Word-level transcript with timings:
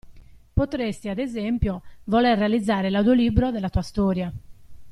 Potresti, 0.53 1.09
ad 1.09 1.19
esempio, 1.19 1.83
voler 2.05 2.35
realizzare 2.35 2.89
l'Audiolibro 2.89 3.51
della 3.51 3.69
tua 3.69 3.83
storia. 3.83 4.33